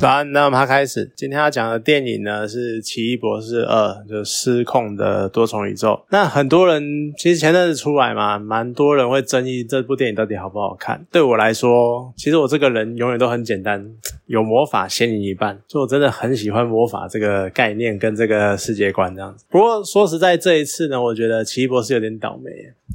[0.00, 1.10] 好，那我们开始。
[1.16, 6.00] 今天要讲的电影呢是《奇异博士二》，就失控的多重宇宙。
[6.10, 11.04] 那很多人其实前阵子出来嘛，蛮多人会争议这部电影到底好不好看。
[11.10, 13.84] 对我来说，其实我这个人永远都很简单，
[14.26, 15.58] 有魔法先赢一半。
[15.66, 19.44] 就我真的很喜欢魔法这个概念跟这个世界观这样子。
[19.50, 22.52] 不过说实在，这一次呢，我觉得奇异博士有点倒霉，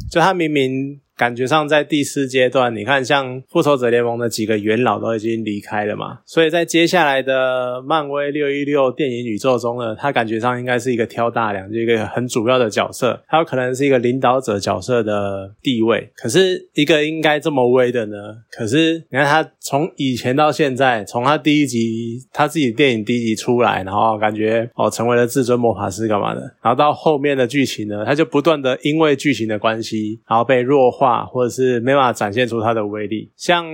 [0.09, 1.01] 就他明明。
[1.15, 16.09] 感觉上在第四阶段，你看像复仇者联盟的几个元老都已经离开了嘛，所以在接下来的漫威六一六电影宇宙中呢，他感觉上应该是一个挑大梁，就一个很主要的角色，他有可能是一个领导者角色的地位。
[16.15, 18.17] 可是一个应该这么威的呢？
[18.49, 31.02] 可是你看他从以前到现在，从他第一集他自己电影第一集出来，然后感觉哦成为了至尊魔法师干嘛的，然后到后面的剧情呢，他就不断的因为剧情的关系，然后被弱化。
[31.03, 33.65] 化或者是没办法展现出它的威力，像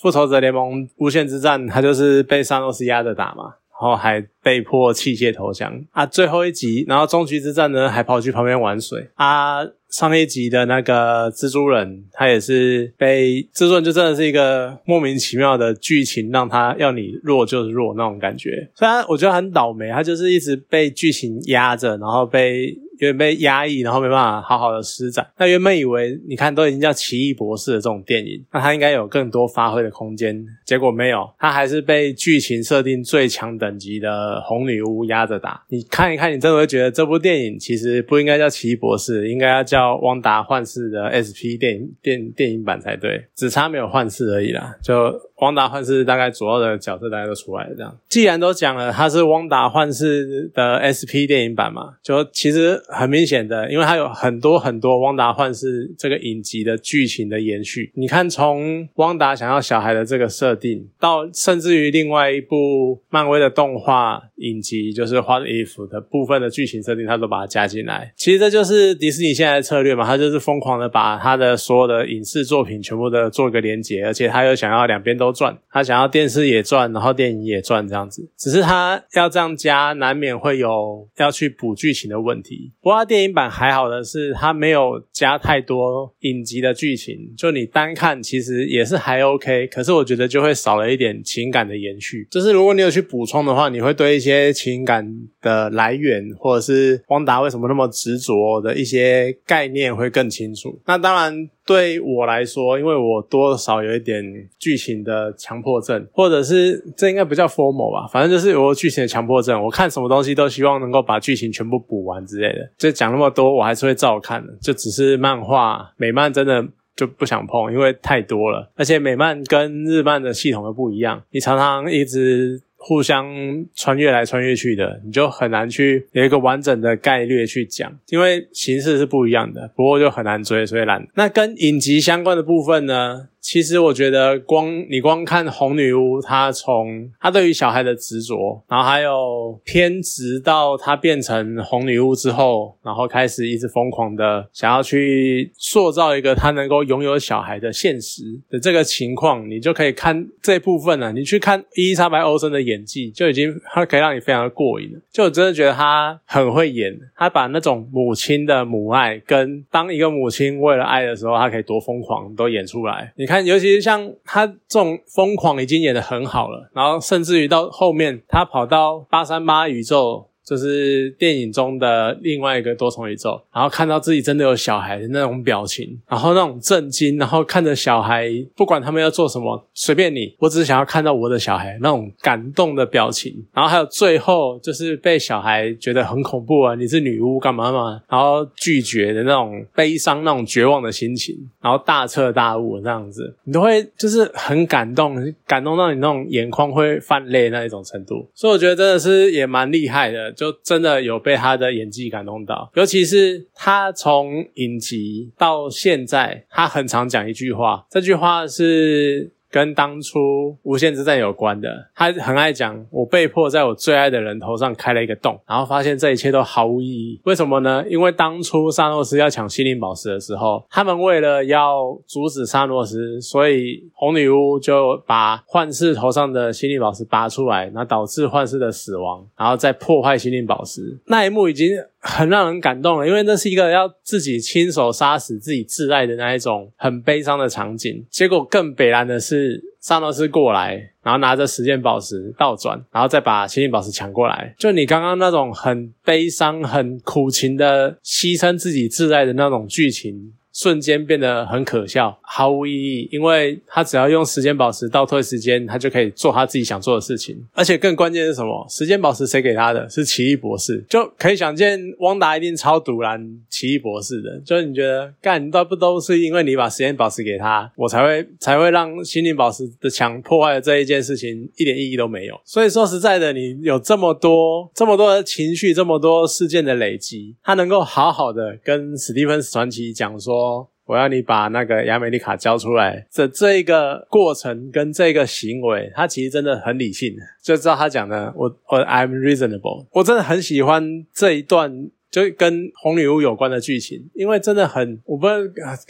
[0.00, 3.44] 复仇者联盟无限之战，它就是被萨诺斯压着打嘛，
[3.78, 6.06] 然后还被迫弃械投降啊。
[6.06, 9.58] 最后一集，然后终局之战呢，还跑去旁边玩水啊。
[9.90, 18.70] 上一集的那个蜘蛛人，他也是被蜘蛛人就真的是一个莫名其妙的剧情，让他要你弱就是弱那种感觉。
[18.74, 22.76] 虽然我觉得很倒霉，他就是一直被剧情压着，然后被。
[22.98, 25.26] 有点被压抑，然后没办法好好的施展。
[25.38, 30.44] 那原本以为，你看都已经叫奇异博士的这种电影，那他应该有更多发挥的空间。
[30.64, 35.64] 结果没有，他还是被剧情设定最强等级的红女巫压着打。
[35.68, 44.74] 你看一看，你真的会觉得这部电影其实不应该叫奇异博士，应该要叫汪达幻视的 SP 电影电电影版才对，只差没有幻视而已啦。
[44.82, 44.94] 就。
[45.40, 47.96] 汪达幻视大概主要的角色大家都出来了，这样。
[48.08, 57.92] 既然都讲了，它是汪达幻视的 SP 电影版嘛，就其实很明显的，因为它有很多很多汪达幻视这个影集的剧情的延续。
[57.94, 68.12] 你看，从汪达想要小孩的这个设定，到甚至于另外一部漫威的动画影集，就是《What If》的部分的剧情设定，它都把它加进来。
[68.16, 75.27] 其实这就是迪士尼现在的策略嘛，它就是疯狂的把它的所有的影视作品全部的做一个连接，而且它又想要两边都。
[75.32, 82.72] 赚，他想要电视也赚，然后电影也赚这样子，只是他要这样加，难免会有要去补剧情的问题。
[82.80, 89.66] 不过电影版还好的是，他没有加太多影集的剧情，就你单看其实也是还 OK。
[89.68, 92.26] 可是我觉得就会少了一点情感的延续。
[92.30, 95.06] 就是如果你有去补充的话，你会对一些情感
[95.40, 100.80] 的来源，或者是汪达为什么那么执着的一些概念会更清楚。
[100.86, 101.48] 那当然。
[101.68, 104.24] 对我来说，因为我多少有一点
[104.58, 109.62] 剧情的强迫症，或者是这应该不叫 formal 吧，反正就是有剧情的强迫症。
[109.62, 112.70] 我看什么东西都希望能够把剧情全部补完之类的。
[112.78, 114.50] 就讲那么多，我还是会照看的。
[114.62, 122.62] 就只是漫画美漫真的就不想碰，因为太多了，而且美漫跟日漫的系统又不一样，你常常一直。
[122.80, 123.26] 互相
[123.74, 129.70] 穿越来穿越去的，你就很难去有一个完整的概率去讲，因为形式是不一样的。
[129.74, 131.06] 不过就很难追，所以懒。
[131.14, 133.28] 那跟影集相关的部分呢？
[133.48, 151.10] 其实我觉得，光你光看红女巫，她从她对于小孩的执着，然后还有偏执到她变成红女巫之后，然后开始一直疯狂的想要去塑造一个她能够拥有小孩的现实的这个情况，你就可以看这部分了。
[151.10, 155.00] 你去看伊丽莎白·欧森的演技，就已经她可以让你非常的过瘾了。
[155.10, 163.10] 就我真的觉得她很会演，她把那种母亲的母爱跟当一个母亲为了爱的时候，她可以多疯狂都演出来。
[163.16, 163.37] 你看。
[163.44, 170.28] 尤其是像他这种疯狂，已经演的很好了，然后甚至于到后面，他跑到八三八宇宙。
[170.48, 195.14] 就是电影中的另外一个多重宇宙，然后看到自己真的有小孩的那种表情，然后那种震惊，然后看着小孩，不管他们要做什么，随便你，我只是想要看到我的小孩那种感动的表情，然后还有最后就是被小孩觉得很恐怖啊，你是女巫干嘛嘛，然后拒绝的那种悲伤、那种绝望的心情，然后大彻大悟这样子，你都会就是很感动，
[195.46, 200.32] 感动到你那种眼眶会泛泪那一种程度，所以我觉得真的是也蛮厉害的。
[200.38, 209.32] 就真的有被他的演技感动到，尤其是他从影集到现在，他很常讲一句话，这句话是。
[209.50, 217.20] 跟当初无限之战有关的，他很爱讲，我被迫在我最爱的人头上开了一个洞，然后发现这一切都毫无意义。
[217.24, 217.84] 为什么呢？
[217.88, 230.98] 因为当初萨诺斯要抢心灵宝石的时候，他们为了要阻止萨诺斯，所以红女巫就把幻视头上的心灵宝石拔出来，那导致幻视的死亡，然后再破坏心灵宝石。
[231.06, 231.68] 那一幕已经。
[232.08, 238.04] 很让人感动了，因为那是一个要自己亲手杀死自己挚爱的那一种很悲伤的场景。
[238.10, 244.54] 结果更悲然的是，萨诺斯过来，然后拿着时间宝石倒转，然后再把星星宝石抢过来。
[244.58, 250.32] 就你刚刚那种很悲伤、很苦情的牺牲自己挚爱的那种剧情。
[250.52, 257.36] 瞬间变得很可笑，毫无意义，因为他只要用时间宝石倒退时间，他就可以做他自己想做的事情。
[257.52, 258.66] 而且更关键是什么？
[258.68, 259.88] 时间宝石谁给他的？
[259.88, 264.40] 是奇异博士，就可以想见汪达一定超毒拦奇异博士的。
[264.44, 272.34] 就是你觉得干都不都是因为你把时间宝石给他，我才会才会让心灵宝石的墙破坏了这一件事情，一点意义都没有。
[272.44, 280.47] 所以说实在的，你有这么多这么多的情绪，这么多事件的累积，他能够好好的跟史蒂芬传奇讲说。
[280.84, 291.90] 我要你把那个亚美利卡交出来，这这一个过程跟这个行为，他其实真的很理性，就知道他讲的，我我 I'm reasonable，我真的很喜欢这一段。
[292.10, 295.38] 就跟红女巫有关的剧情，因为真的很，我不知道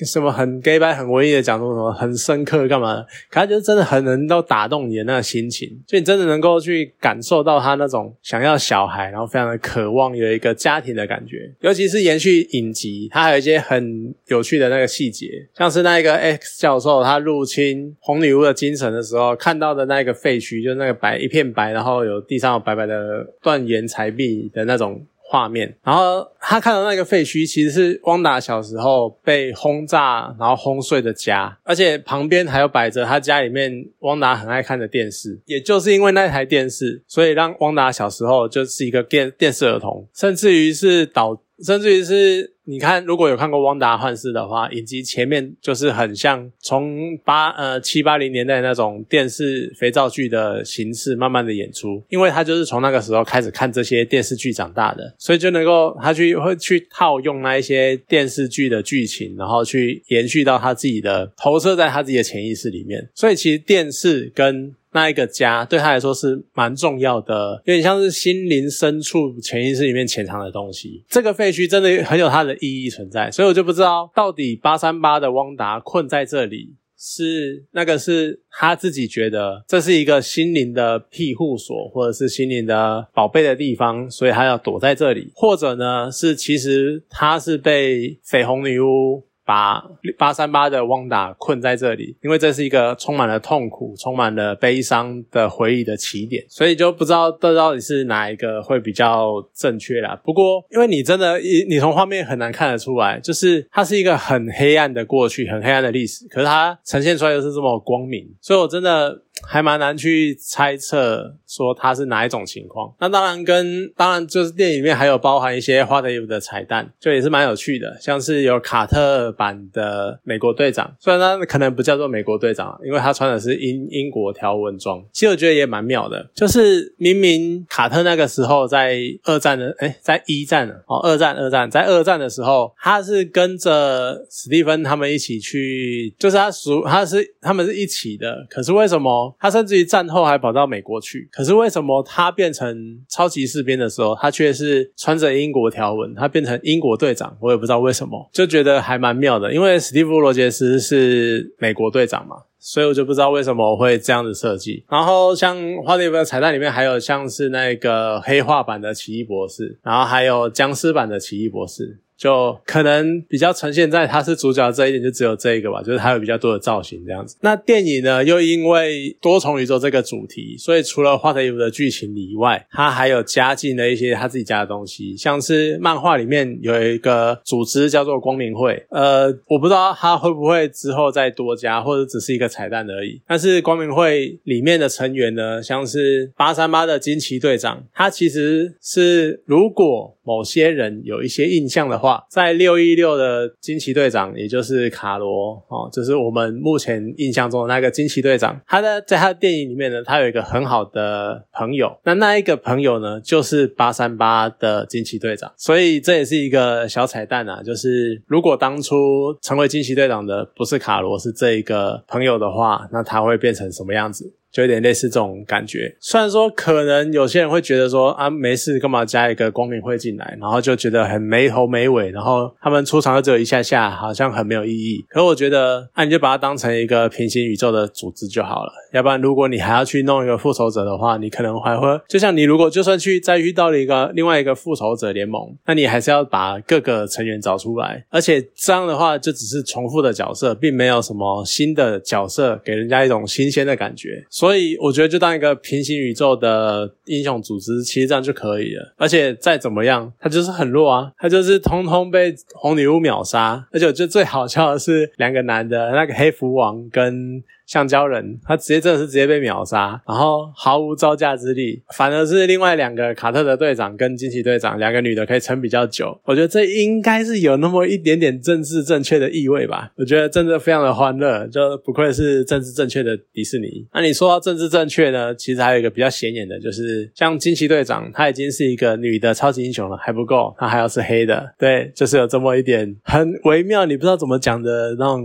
[0.05, 11.53] 什么很 gay 白、很文艺的讲说什么很深刻干嘛，可他就真的很能够打动你的那个心情，就你真的能够去感受到他那种想要小孩，然后非常的渴望有一个家庭的感觉。
[11.61, 25.00] 尤其是延续影集，它还有一些很有趣的那个细节，像是那一个 X 教授他入侵红女巫的精神的时候看到的那个废墟，就是那个白一片白，然后有地上有白白的断垣残壁的那种。
[25.31, 41.39] 画面，然后他看到那个废墟，其实是汪达小时候被轰炸然后轰碎的家，而且旁边还有摆着他家里面汪达很爱看的电视，也就是因为那台电视，所以让汪达小时候就是一个电电视儿童，甚至于是导。
[41.61, 63.09] 甚至于是，你看，如果有看过《汪达幻视》的话，以及前面就是很像从八呃七八零年代那种电视肥皂剧的形式慢慢的演出，因为他就是从那个时候开始看这些电视剧长大的，所以就能够他去会去套用那一些电视剧的剧情，然后去延续到他自己的投射在他自己的潜意识里面。
[63.14, 71.05] 所以其实电视跟那一个家对他来说是蛮重要的，有点像是心灵深处潜意识里面潜藏的东西。
[71.09, 89.28] 这个废墟真的很有它的意义存在，所以我就不知道到底八三八的汪达困在这里是那个是他自己觉得这是一个心灵的庇护所，或者是心灵的宝贝的地方，所以他要躲在这里，或者呢是其实他是被绯红女巫。
[89.49, 89.83] 把
[90.19, 100.15] 八三八的汪达困在这里，因为这是一个充满了痛苦、充满了悲伤的回忆的起点，所以就不知道这到底是哪一个会比较正确啦。
[100.23, 109.23] 不过，因为你真的，你你从画面很难看得出来，就是它是一个很黑暗的过去，很黑暗的历史，可是它呈现出来又是这么光明，所以我真的。
[109.46, 112.93] 还蛮难去猜测说它是哪一种情况。
[113.00, 117.96] 那当然跟当然就是电影里面还有包含一些花的衣服的彩蛋，就也是蛮有趣的。
[118.00, 125.02] 像是有卡特版的美国队长，虽然他可能不叫做美国队长，因为他穿的是英英国条纹装。
[125.12, 138.46] 其实我觉得也蛮妙的，就是明明卡特那个时候在二战的，哎，在一战哦，二战二战在二战的时候，他是跟着史蒂芬他们一起去，就是他属他是他们是一起的。
[138.50, 139.28] 可是为什么？
[139.39, 147.37] 他甚至于战后还跑到美国去，可是为什么他变成超级士兵的时候，他却是穿着英国条纹，他变成英国队长？
[147.41, 149.53] 我也不知道为什么，就觉得还蛮妙的。
[149.53, 154.85] 因为史蒂夫·罗杰斯是美国队长嘛，所以我就不知道为什么会这样子设计。
[154.89, 161.99] 然后像花蝶的彩蛋里面还有像是那个黑化版的奇异博士，然后还有僵尸版的奇异博士。
[162.19, 167.37] 就可能比较呈现在他是主角这一点，就只有这一个吧，就是他有比较多的造型这样子。
[167.41, 183.21] 那电影呢，又因为多重宇宙这个主题，所以除了花特衣服的剧情以外，他还有加进了一些他自己加的东西，像是漫画里面有一个组织叫做光明会，呃，我不知道他会不会之后再多加，或者只是一个彩蛋而已。
[183.29, 190.15] 但是光明会里面的成员呢，像是八三八的惊奇队长，他其实是如果。
[190.29, 198.61] 某些人有一些印象的话，在六一六的惊奇队长，也就是卡罗哦，就是我们目前印象中的那个惊奇队长。
[198.67, 205.53] 他的在他的电影里面呢，他有一个很好的朋友，那那一个朋友呢，就是八三八的惊奇队长。
[205.57, 214.35] 所以这也是一个小彩蛋啊，就是如果当初成为惊奇队长的不是卡罗，是这一个朋友的话，那他会变成什么样子？
[214.59, 215.95] 就有点类似这种感觉。
[216.00, 225.05] 虽然说可能有些人会觉得说啊，没事干嘛加一个光明会进来，然后就觉得很没头没尾，然后他们出场就只有一下下，好像很没有意义。
[225.11, 228.73] 可我觉得，那你就把它当成一个平行宇宙的组织就好了。
[228.93, 244.25] 要不然，如果你还要去弄一个复仇者的话，你可能还会就像你如果就算去再遇到了一个另外一个复仇者联盟，那你还是要把各个成员找出来，而且这样的话就只是重复的角色，并没有什么新的角色给人家一种新鲜的感觉。
[244.31, 248.95] 所所以我觉得就当一个平行宇宙的英雄组织，其实这样就可以了。
[248.97, 253.69] 而且再怎么样，他就是很弱啊，他就是通通被红女巫秒杀。
[253.71, 257.45] 而且我觉得最好笑的是两个男的，那个黑蝠王跟。
[257.69, 266.19] 橡胶人，他直接真的是直接被秒杀，然后毫无招架之力，反而是另外两个卡特的队长跟惊奇队长两个女的可以撑比较久。
[266.25, 269.93] 我觉得这应该是有那么一点点政治正确的意味吧。
[269.97, 273.87] 我觉得真的非常的欢乐，就不愧是政治正确的迪士尼。
[273.93, 275.35] 那你说到政治正确呢？
[275.35, 281.55] 其实还有一个比较显眼的，就是像惊奇队长，他已经是一个女的超级英雄了，还不够，他还要是黑的。
[281.59, 285.23] 对，就是有这么一点很微妙，你不知道怎么讲的那种。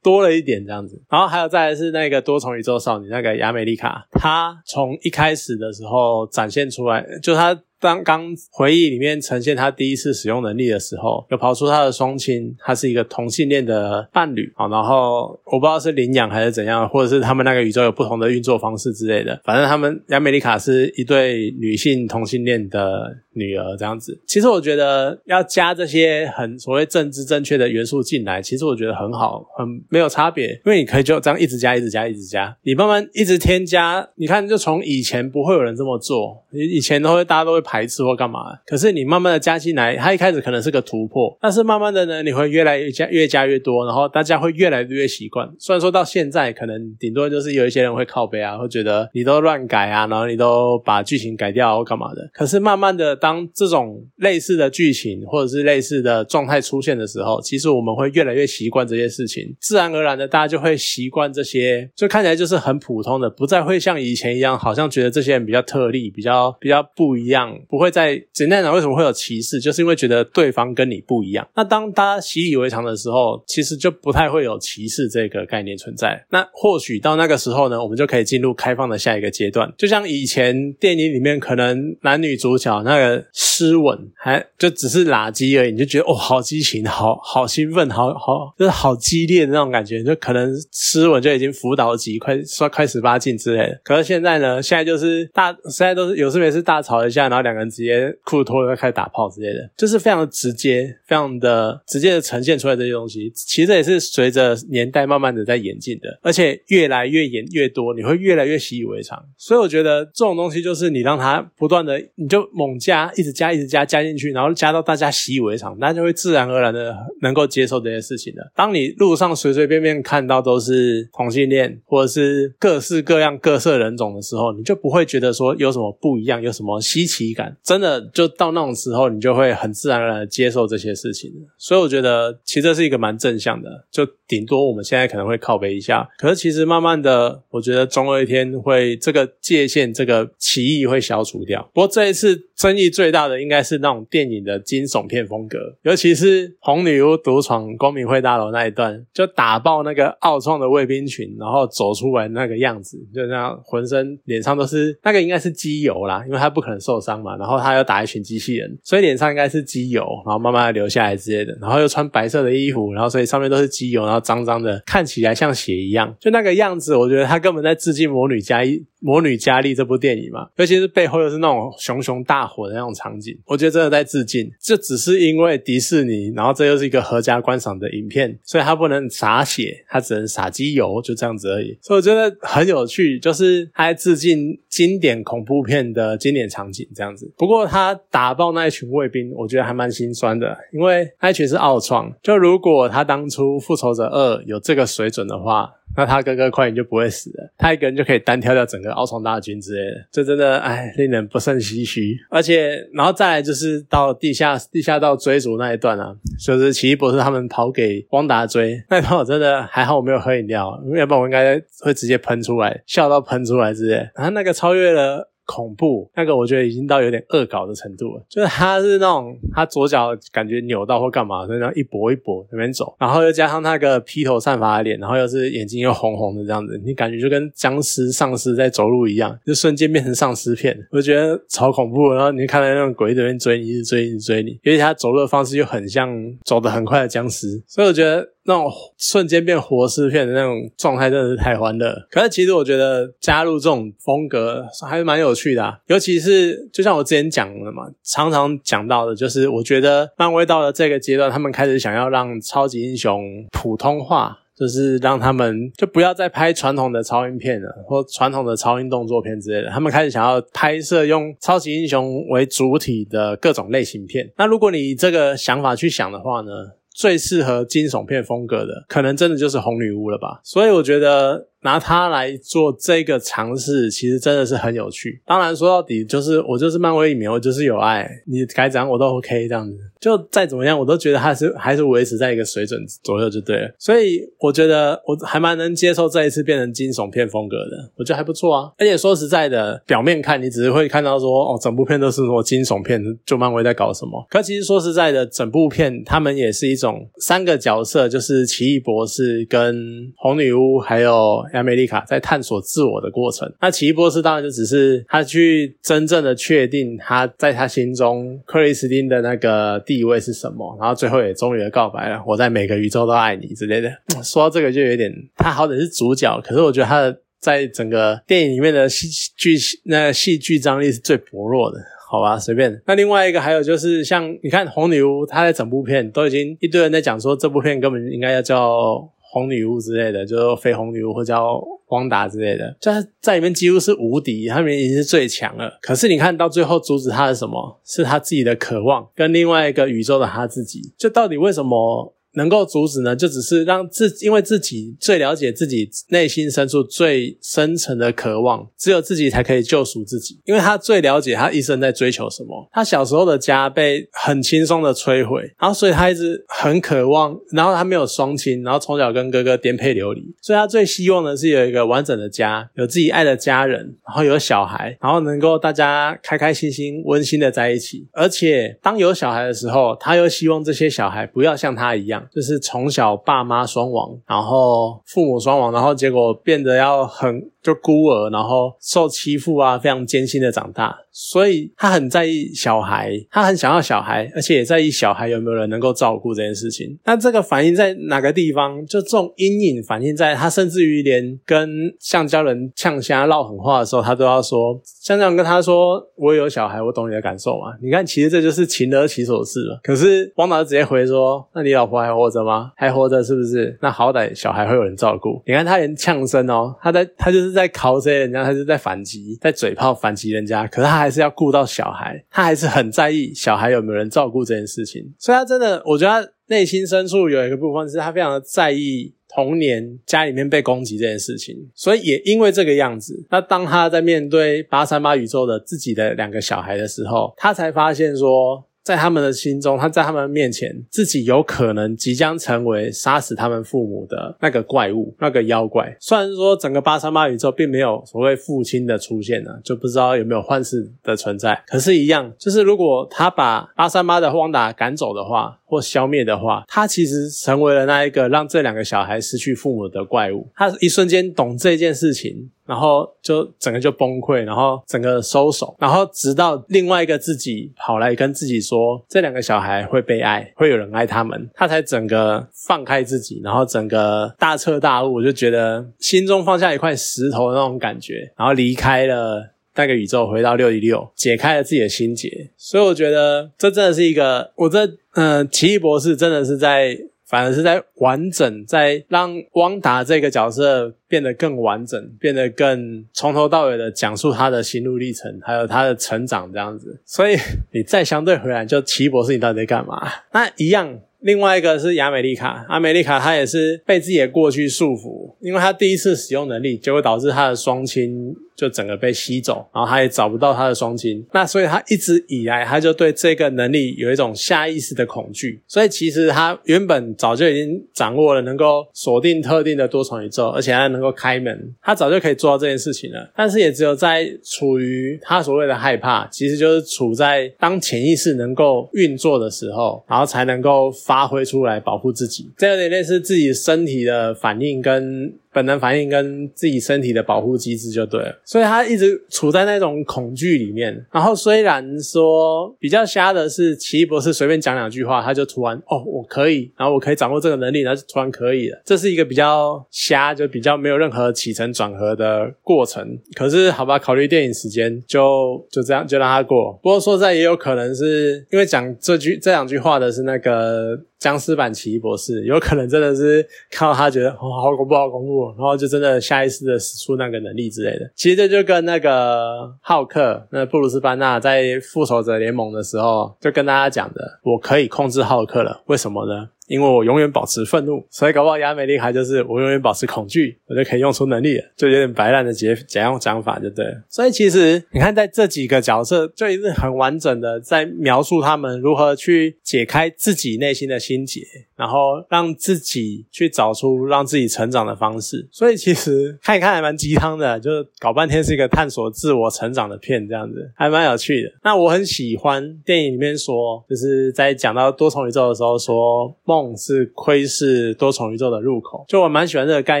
[0.02, 7.62] 多了一点这样子，然后还有再来是那个多重宇宙少女那个亚美丽卡，她从一开始的时候展现出来，就她。
[7.82, 14.68] 当刚回忆里面呈现他第一次使用能力的时候，有跑出他的双亲，他是一个同性恋的伴侣啊。
[14.68, 19.40] 然后我不知道是领养还是怎样，或者是他们那个宇宙有不同的运作方式之类的。
[19.44, 24.16] 反正他们亚美丽卡是一对女性同性恋的女儿这样子。
[24.28, 30.46] 其实我觉得要加这些很所谓政治正确的元素进来，其实我觉得很好，很没有差别。
[30.64, 34.08] 因为你可以就这样一直加，一直加，一直加，你慢慢一直添加。
[34.14, 37.71] 你看，就从以前不会有人这么做，以前都会大家都会。
[37.72, 38.40] 排斥或干嘛？
[38.66, 45.48] 可是你慢慢的加进来，它一开始可能是个突破，但是慢慢的呢，你会越来越加越加越多，然后大家会越来越习惯。
[45.58, 52.28] 虽然说到现在，可能顶多就是有一些人会靠背啊，会觉得你都乱改啊，然后你都把剧情改掉或干嘛的。
[52.34, 67.56] 可是慢慢的，当这种类似的剧情或者是类似的状态出现的时候，其实我们会越来越习惯这些事情，自然而然的大家就会习惯这些，就看起来就是很普通的，不再会像以前一样，好像觉得这些人比较特例，比较比较不一样。
[67.68, 71.46] 不会在简单讲，为什么会有歧视，就是因为觉得对方跟你不一样。
[71.54, 76.24] 那当大家习以为常的时候，其实就不太会有歧视这个概念存在。
[76.30, 79.72] 那或许到那个时候呢，我们就可以进入开放的下一个阶段。
[79.76, 93.80] 就像以前电影里面，可能男女主角那个湿吻，还就只是垃圾而已，你就觉得哦，好激情，好好兴奋，好好就是好激烈的那种感觉，就可能湿吻就已经辅导级，快刷快十八禁之类的。
[93.84, 97.72] 可是现在呢，现在就是大，现在都是有事没事大吵一下，然后两个人。
[97.72, 103.32] 直接裤子脱了开始打炮之类的，就是非常的直接，非常的直接的呈现出来这些东西。
[103.34, 109.18] 其实也是随着年代慢慢的在演进的，而且越来越演越多，你会越来越习以为常。
[109.38, 118.52] 所以我觉得这种东西就是你让它不断的，你就猛加，一直加，一直加加进去，然后加到大家习以为常，大家就会自然而然的能够接受这些事情的。
[118.54, 127.41] 当你路上随随便便看到都是同性恋或者是各式各样各色人种的时候，你就不会觉得说有什么不一样，有什么稀奇感。
[127.62, 131.32] 真的就到那种时候，你就会很自然而然的接受这些事情。
[131.56, 141.62] 所以我觉得其实这是一个蛮正向的，就顶多我们现在可能会靠背一下，可是其实慢慢的，我觉得总有一天会这个界限、这个歧义会消除掉。
[141.72, 157.52] 不过这一次争议最大的应该是那种电影的惊悚片风格，尤其是红女巫独闯光明会大楼那一段，就打爆那个奥创的卫兵群，然后走出来那个样子，就那样浑身脸上都是那个应该是机油啦，因为他不可能受伤嘛，然后。
[157.62, 161.56] 他又打一群机器人，所以脸上应该是机油，然后慢慢的流下来之类的。
[161.60, 166.12] 然后又穿白色的衣服，然后所以上面都是机油，然后脏脏的，看起来像血一样。
[166.18, 170.48] 就那个样子，我觉得他根本在致敬《魔女加一魔女佳丽》这部电影嘛。
[170.56, 174.50] 尤其是背后又是那种熊熊大火的那种场景，我觉得真的在致敬。
[174.60, 181.78] 这只是因为迪士尼，然后这又是一个合家观赏的影片，所以它不能洒血，它只能洒机油，就这样子而已。
[181.80, 192.12] 所以我觉得很有趣，就是他在致敬经典恐怖片的经典场景这样不过他打爆那一群卫兵，我觉得还蛮心酸的，因为那一群是奥创。
[192.22, 195.72] 就如果他当初复仇者二有这个水准的话。
[195.94, 202.16] 那他哥哥快点就不会死了，他一个人就可以单挑掉整个奥创大军之类的，这真的哎令人不胜唏嘘。
[202.30, 213.96] 而且，然后再来就是到地下地下道追逐那一段啊，就是奇异博士他们跑给汪达追那段，我真的还好我没有喝饮料，要不然我应该会直接喷出来，笑到喷出来之类。
[214.14, 215.28] 然后那个超越了。
[215.44, 218.24] 恐怖，那个我觉得已经到有点恶搞的程度了。
[218.28, 232.10] 就是他是那种他左脚感觉扭到或干嘛，所以那一跛一跛那边走，然后又加上那个披头散发的脸，然后又是眼睛又红红的这样子，你感觉就跟僵尸丧尸在走路一样，就瞬间变成丧尸片，我就觉得超恐怖。
[232.12, 236.10] 然后你看到那种鬼这边追你，一直追，一直追你，而且他走路的方式又很像
[236.44, 238.31] 走得很快的僵尸，所以我觉得。
[238.44, 241.94] 那种瞬间变活尸片的那种状态真的是太欢乐。
[242.10, 253.22] 可是其实我觉得加入这种风格还是蛮有趣的，尤其是就像我之前讲的嘛，常常讲到的就是，我觉得漫威到了这个阶段，他们开始想要让超级英雄
[253.52, 259.70] 普通话，就是让他们就不要再拍传统的超英片了，或传统的超英动作片之类的。
[259.70, 264.30] 他们开始想要拍摄用超级英雄为主体的各种类型片。
[264.36, 266.50] 那如果你这个想法去想的话呢？
[266.94, 270.40] 最适合惊悚片风格的，可能真的就是红女巫了吧。
[270.44, 271.51] 所以我觉得。
[271.62, 275.20] 拿它来做这个尝试，其实真的是很有趣。
[275.24, 279.76] 当然说到底，就是我就是漫威影迷，我就是有爱，你该怎样我都 OK 这样子。
[280.00, 283.72] 就再怎么样，我都觉得还是还是维持在一个水准左右就对了。
[283.78, 288.72] 所以我觉得我还蛮能接受这一次变成惊悚片风格的，我觉得还不错啊。
[288.78, 294.26] 而且说实在的，表面看你只是会看到说哦，整部片都是说惊悚片，就漫威在搞什么。
[294.28, 301.40] 可其实说实在的，整部片他们也是一种三个角色，就是奇异博士跟红女巫还有。
[301.52, 313.90] 亚美丽卡在探索自我的过程，那奇异博士当然就只是他去真正的确定他在他心中克里斯汀的那个地位是什么，然后最后也终于的告白了，我在每个宇宙都爱你之类的。
[314.22, 319.06] 说到这个就有点，他好歹是主角，可是我觉得他的在整个电影里面的戏
[319.36, 321.78] 剧那戏剧张力是最薄弱的，
[322.10, 322.80] 好吧，随便。
[322.86, 329.10] 那另外一个还有就是像你看红女巫，她在整部片都已经一堆人在讲说这部片根本应该要叫。
[329.32, 331.58] 红女巫之类的，就是非红女巫或叫
[331.88, 335.78] 汪达之类的，就在里面几乎是无敌，他们已经是最强了。
[335.80, 337.80] 可是你看到最后阻止他的什么？
[337.82, 340.92] 是他自己的渴望，跟另外一个宇宙的他自己。
[340.98, 342.14] 就到底为什么？
[342.34, 352.68] 能够阻止呢，就只是让自，因为自己最了解自己内心深处最深层的渴望，只有自己才可以救赎自己，因为他最了解他一生在追求什么。
[352.72, 368.06] 他小时候的家被很轻松的摧毁，然后所以他一直很渴望，然后他没有双亲，然后从小跟哥哥颠沛流离，所以他最希望的是有一个完整的家，有自己爱的家人，然后有小孩，然后能够大家开开心心、温馨的在一起。
[368.12, 372.21] 而且当有小孩的时候，他又希望这些小孩不要像他一样。
[372.30, 380.96] 就是从小爸妈双亡，然后父母双亡，然后结果变得要很就孤儿，然后受欺负啊，非常艰辛的长大。
[381.14, 386.98] 所以他很在意小孩，他很想要小孩，而且也在意小孩有没有人能够照顾这件事情。
[387.04, 388.84] 那这个反映在哪个地方？
[388.86, 391.68] 就这种阴影反映在他，甚至于连跟
[392.00, 394.80] 橡胶人呛虾唠狠话的时候，他都要说。
[395.02, 399.78] 橡胶人跟他说：“我有小孩，我懂你的感受嘛。”你看，其实这就是情得其所事了。
[399.82, 402.72] 可是汪达直接回说：“那你老婆还活着吗？
[402.76, 403.76] 还活着是不是？
[403.82, 410.66] 那好歹小孩会有人照顾。”你看他连呛声哦，他在他就是在考这些人家，他是在反击，在嘴炮反击人家。
[410.66, 411.02] 可是他。
[411.02, 428.64] 还是要顾到小孩，他还是很在意小孩有没有人照顾这件事情，所以他真的，我觉得他内心深处有一个部分是他非常的在意童年家里面被攻击这件事情，所以也因为这个样子，那当他在面对八三八宇宙的自己的两个小孩的时候，他才发现说。
[428.82, 435.96] 在他们的心中，他在他们面前，自己有可能即将成为杀死他们父母的那个怪物、那个妖怪。
[436.00, 441.62] 虽然说整个八三八宇宙并没有所谓父亲的出现呢，就不知道有没有幻视的存在。
[441.68, 450.48] 可是，一样就是如果他把八三八的汪达赶走的话，或消灭的话，他其实成为了那一个让这两个小孩失去父母的怪物。
[450.54, 452.50] 他一瞬间懂这件事情。
[452.72, 472.48] 然后就整个就崩溃，然后整个收手，然后直到另外一个自己跑来跟自己说，这两个小孩会被爱，会有人爱他们，他才整个放开自己，然后整个大彻大悟，我就觉得心中放下一块石头的那种感觉，然后离开了那个宇宙，回到六一六，解开了自己的心结。
[472.56, 476.96] 所以我觉得这真的是一个，我这嗯，奇异博士真的是在。
[477.32, 487.00] 反而是在完整，在让汪达这个角色变得更完整，变得更从头到尾的讲述他的心路历程，还有他的成长这样子。
[487.06, 487.38] 所以
[487.72, 490.06] 你再相对回来，就奇异博士，你到底在干嘛？
[490.32, 491.00] 那一样。
[491.22, 520.90] 另外一个是亚美丽卡，阿美丽卡她也是被自己的过去束缚，因为她第一次使用能力，就会导致她的双亲就整个被吸走，然后她也找不到她的双亲，那所以她一直以来，她就对这个能力有一种下意识的恐惧，所以其实她原本早就已经掌握了能够锁定特定的多重宇宙，而且还能够开门，她早就可以做到这件事情了，但是也只有在处于她所谓的害怕，其实就是处在当潜意识能够运作的时候，然后才能够。
[521.12, 525.34] 发挥出来保护自己，这有点类似自己身体的反应跟。
[525.52, 531.04] 本能反应跟自己身体的保护机制就对了，所以他一直处在那种恐惧里面。
[531.12, 538.80] 然后虽然说比较瞎的是，奇异博士随便讲两句话，他就突然哦，我可以，然后我可以掌握这个能力，然后就突然可以了。
[538.84, 543.18] 这是一个比较瞎，就比较没有任何起承转合的过程。
[543.34, 546.72] 可是好吧，考虑电影时间，就就这样就让他过。
[546.82, 550.98] 不过说实在，也有可能是因为讲这句这两句话的是那个。
[551.22, 558.10] 僵尸版奇异博士有可能真的是看到他觉得哦好恐怖好恐怖，然后就真的下意识的使出那个能力之类的。
[558.16, 565.82] 其实这就跟那个浩克，那布鲁斯班纳在复仇者联盟的时候就跟大家讲的，我可以控制浩克了。
[565.86, 566.48] 为什么呢？
[566.68, 573.84] 因为我永远保持愤怒，所以搞不好亚美丽还就是我永远保持恐惧，我就可以用出能力了，就有点白烂的解假用讲法，就对。
[574.08, 581.42] 所以其实你看，在这几个角色就一直很完整的在描述他们如何去解开自己内心的心结，
[581.76, 585.46] 然后让自己去找出让自己成长的方式。
[585.50, 591.52] 所以其实看一看还蛮鸡汤的，就是搞半天是一个探索自我成长的片，这样子还蛮有趣的。
[591.64, 596.72] 那我很喜欢电影里面说，就是在讲到多重宇宙的时候说梦。
[596.76, 600.00] 是窥视多重宇宙的入口，就我蛮喜欢这个概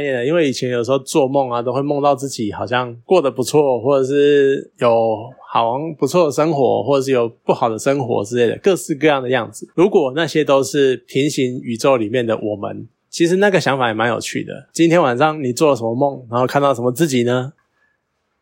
[0.00, 9.68] 念的，因为以前有时候做梦啊，都会梦到自己好像过得不错，或者是有好不错的生活，或者是有不好的生活之类的，各式各样的样子。
[9.74, 14.68] 如果那些都是平行宇宙里面的我们，其实那个想法也蛮有趣的。
[14.72, 17.52] 今天晚上你做了什么梦，然后看到什么自己呢？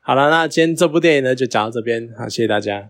[0.01, 2.88] 好了，那今天这部电影呢就讲到这边，好，谢谢大家。